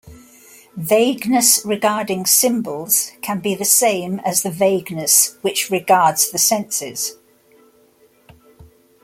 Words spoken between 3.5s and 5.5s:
the same as the vagueness